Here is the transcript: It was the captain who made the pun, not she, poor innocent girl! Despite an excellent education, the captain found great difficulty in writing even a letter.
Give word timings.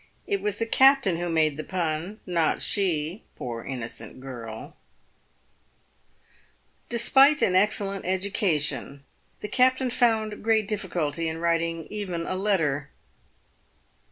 It 0.25 0.41
was 0.41 0.55
the 0.57 0.65
captain 0.65 1.17
who 1.17 1.29
made 1.29 1.57
the 1.57 1.63
pun, 1.63 2.21
not 2.25 2.59
she, 2.59 3.21
poor 3.35 3.63
innocent 3.63 4.19
girl! 4.19 4.75
Despite 6.89 7.43
an 7.43 7.53
excellent 7.55 8.03
education, 8.03 9.03
the 9.41 9.47
captain 9.47 9.91
found 9.91 10.43
great 10.43 10.67
difficulty 10.67 11.27
in 11.29 11.37
writing 11.37 11.85
even 11.91 12.25
a 12.25 12.33
letter. 12.33 12.89